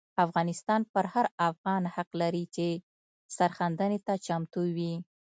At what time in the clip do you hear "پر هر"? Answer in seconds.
0.91-1.25